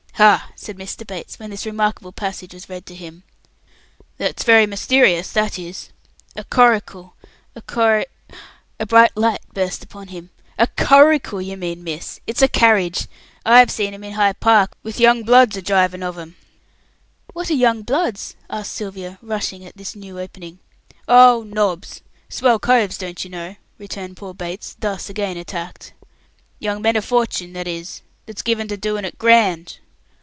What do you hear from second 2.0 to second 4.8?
passage was read to him, "that's very